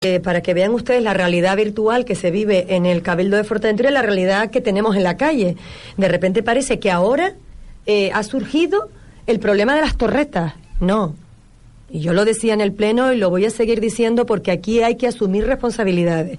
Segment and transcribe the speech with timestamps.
[0.00, 3.42] Eh, para que vean ustedes la realidad virtual que se vive en el Cabildo de
[3.42, 5.56] Fuerteventura y la realidad que tenemos en la calle.
[5.96, 7.34] De repente parece que ahora
[7.84, 8.90] eh, ha surgido
[9.26, 10.54] el problema de las torretas.
[10.78, 11.16] No.
[11.90, 14.84] Y yo lo decía en el Pleno y lo voy a seguir diciendo porque aquí
[14.84, 16.38] hay que asumir responsabilidades.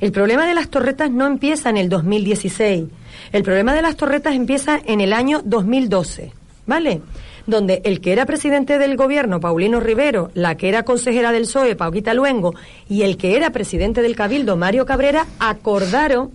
[0.00, 2.84] El problema de las torretas no empieza en el 2016.
[3.32, 6.30] El problema de las torretas empieza en el año 2012.
[6.70, 7.00] ¿Vale?
[7.46, 11.74] donde el que era presidente del gobierno, Paulino Rivero, la que era consejera del PSOE,
[11.74, 12.54] Pauquita Luengo,
[12.88, 16.30] y el que era presidente del Cabildo, Mario Cabrera, acordaron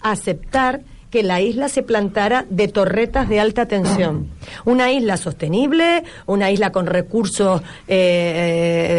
[0.00, 4.28] aceptar que la isla se plantara de torretas de alta tensión.
[4.64, 8.91] Una isla sostenible, una isla con recursos eh, eh,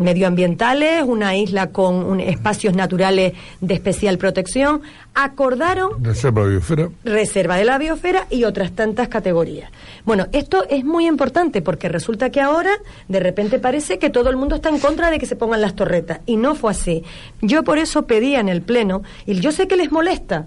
[0.00, 4.82] medioambientales, una isla con espacios naturales de especial protección.
[5.14, 6.02] Acordaron.
[6.02, 6.88] Reserva de biosfera.
[7.04, 9.70] Reserva de la biosfera y otras tantas categorías.
[10.04, 12.70] Bueno, esto es muy importante porque resulta que ahora
[13.08, 15.74] de repente parece que todo el mundo está en contra de que se pongan las
[15.74, 17.02] torretas y no fue así.
[17.42, 20.46] Yo por eso pedía en el Pleno, y yo sé que les molesta,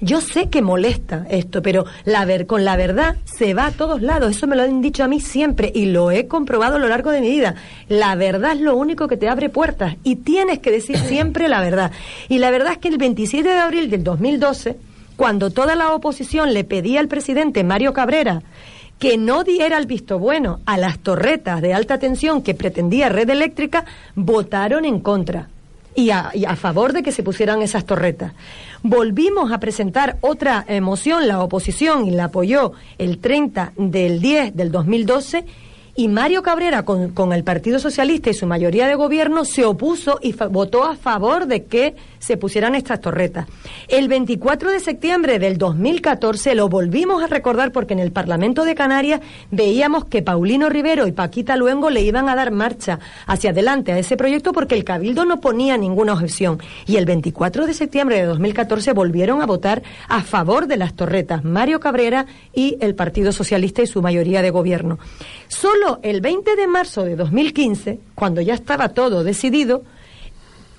[0.00, 4.00] yo sé que molesta esto, pero la ver, con la verdad se va a todos
[4.00, 4.30] lados.
[4.36, 7.10] Eso me lo han dicho a mí siempre y lo he comprobado a lo largo
[7.10, 7.54] de mi vida.
[7.88, 11.60] La verdad es lo único que te abre puertas y tienes que decir siempre la
[11.60, 11.92] verdad.
[12.28, 14.76] Y la verdad es que el 27 de abril del 2012,
[15.16, 18.42] cuando toda la oposición le pedía al presidente Mario Cabrera
[18.98, 23.30] que no diera el visto bueno a las torretas de alta tensión que pretendía Red
[23.30, 25.48] Eléctrica, votaron en contra
[26.00, 28.32] y a, favor de que se pusieran esas torretas.
[28.82, 34.72] Volvimos a presentar otra moción, la oposición, y la apoyó el 30 del 10 del
[34.72, 35.44] 2012
[35.94, 40.18] y Mario Cabrera, con, con, el Partido Socialista y su mayoría de gobierno, se opuso
[40.22, 43.46] y votó a favor de que se pusieran estas torretas.
[43.88, 48.74] El 24 de septiembre del 2014 lo volvimos a recordar porque en el Parlamento de
[48.74, 53.92] Canarias veíamos que Paulino Rivero y Paquita Luengo le iban a dar marcha hacia adelante
[53.92, 56.60] a ese proyecto porque el Cabildo no ponía ninguna objeción.
[56.86, 61.44] Y el 24 de septiembre de 2014 volvieron a votar a favor de las torretas
[61.44, 64.98] Mario Cabrera y el Partido Socialista y su mayoría de gobierno.
[65.48, 69.82] Solo el 20 de marzo de 2015, cuando ya estaba todo decidido,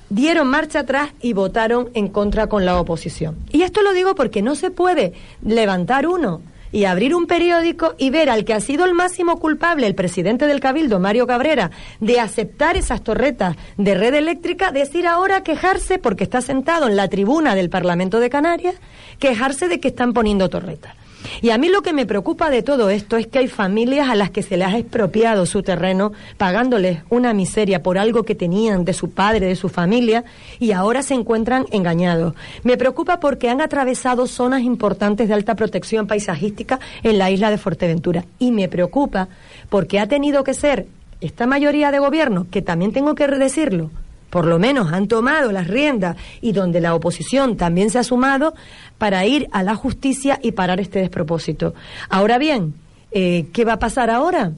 [0.09, 3.37] dieron marcha atrás y votaron en contra con la oposición.
[3.51, 5.13] Y esto lo digo porque no se puede
[5.43, 6.41] levantar uno
[6.71, 10.47] y abrir un periódico y ver al que ha sido el máximo culpable, el presidente
[10.47, 16.23] del Cabildo, Mario Cabrera, de aceptar esas torretas de red eléctrica, decir ahora quejarse porque
[16.23, 18.75] está sentado en la tribuna del Parlamento de Canarias,
[19.19, 20.95] quejarse de que están poniendo torretas.
[21.41, 24.15] Y a mí lo que me preocupa de todo esto es que hay familias a
[24.15, 28.83] las que se les ha expropiado su terreno, pagándoles una miseria por algo que tenían
[28.85, 30.23] de su padre, de su familia,
[30.59, 32.35] y ahora se encuentran engañados.
[32.63, 37.57] Me preocupa porque han atravesado zonas importantes de alta protección paisajística en la isla de
[37.57, 38.25] Fuerteventura.
[38.39, 39.29] Y me preocupa
[39.69, 40.87] porque ha tenido que ser
[41.21, 43.91] esta mayoría de gobierno, que también tengo que decirlo,
[44.31, 48.55] por lo menos han tomado las riendas y donde la oposición también se ha sumado
[48.97, 51.75] para ir a la justicia y parar este despropósito.
[52.09, 52.73] Ahora bien,
[53.11, 54.53] eh, ¿qué va a pasar ahora?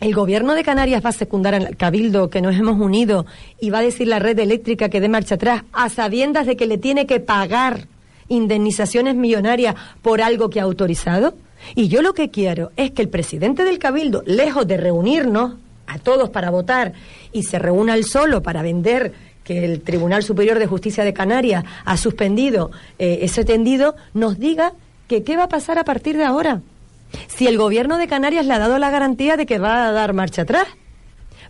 [0.00, 3.26] El gobierno de Canarias va a secundar al cabildo que nos hemos unido
[3.60, 6.66] y va a decir la red eléctrica que dé marcha atrás a sabiendas de que
[6.66, 7.88] le tiene que pagar
[8.28, 11.34] indemnizaciones millonarias por algo que ha autorizado.
[11.74, 15.54] Y yo lo que quiero es que el presidente del cabildo, lejos de reunirnos
[15.88, 16.92] a todos para votar
[17.32, 19.12] y se reúna él solo para vender
[19.44, 24.74] que el Tribunal Superior de Justicia de Canarias ha suspendido eh, ese tendido, nos diga
[25.08, 26.60] que qué va a pasar a partir de ahora.
[27.28, 30.12] Si el gobierno de Canarias le ha dado la garantía de que va a dar
[30.12, 30.66] marcha atrás.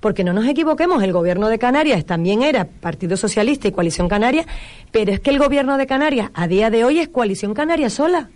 [0.01, 4.47] Porque no nos equivoquemos, el gobierno de Canarias también era Partido Socialista y Coalición Canaria,
[4.93, 8.31] pero es que el gobierno de Canarias a día de hoy es Coalición Canaria sola.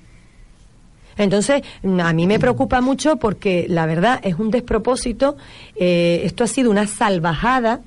[1.16, 1.62] Entonces,
[2.02, 5.36] a mí me preocupa mucho porque la verdad es un despropósito.
[5.76, 7.80] Eh, esto ha sido una salvajada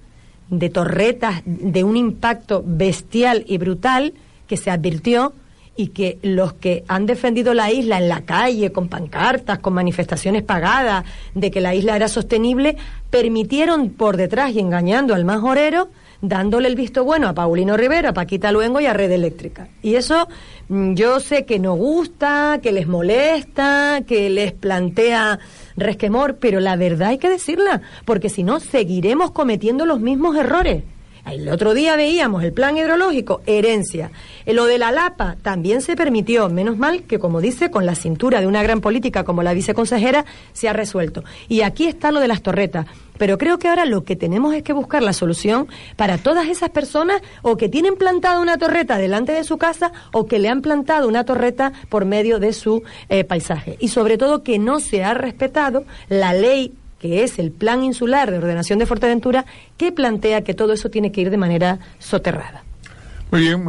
[0.49, 4.13] de torretas de un impacto bestial y brutal
[4.47, 5.33] que se advirtió
[5.75, 10.43] y que los que han defendido la isla en la calle, con pancartas, con manifestaciones
[10.43, 12.77] pagadas, de que la isla era sostenible,
[13.09, 15.89] permitieron por detrás y engañando al más orero
[16.21, 19.67] dándole el visto bueno a Paulino Rivera, a Paquita Luengo y a Red Eléctrica.
[19.81, 20.27] Y eso
[20.69, 25.39] mm, yo sé que no gusta, que les molesta, que les plantea
[25.77, 30.83] resquemor, pero la verdad hay que decirla, porque si no seguiremos cometiendo los mismos errores.
[31.25, 34.11] El otro día veíamos el plan hidrológico, herencia.
[34.45, 38.41] Lo de la Lapa también se permitió, menos mal que, como dice, con la cintura
[38.41, 41.23] de una gran política como la viceconsejera, se ha resuelto.
[41.49, 42.85] Y aquí está lo de las torretas.
[43.17, 46.69] Pero creo que ahora lo que tenemos es que buscar la solución para todas esas
[46.69, 50.61] personas o que tienen plantada una torreta delante de su casa o que le han
[50.61, 53.77] plantado una torreta por medio de su eh, paisaje.
[53.79, 58.31] Y sobre todo que no se ha respetado la ley que es el Plan Insular
[58.31, 59.45] de Ordenación de Fuerteventura,
[59.77, 62.63] que plantea que todo eso tiene que ir de manera soterrada.
[63.31, 63.63] Muy bien.